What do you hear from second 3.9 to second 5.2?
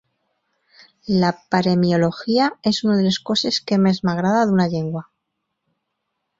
m'agrada d'una llengua.